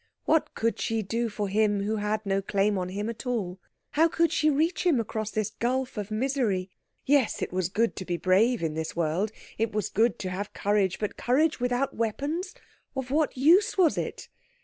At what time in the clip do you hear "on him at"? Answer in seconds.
2.75-3.27